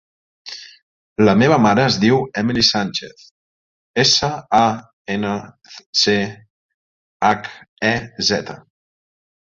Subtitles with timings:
[1.27, 3.27] La meva mare es diu Emily Sanchez:
[4.07, 4.65] essa, a,
[5.19, 5.37] ena,
[6.05, 6.19] ce,
[7.33, 7.55] hac,
[7.93, 7.97] e,
[8.33, 8.63] zeta.